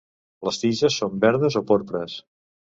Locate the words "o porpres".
1.63-2.19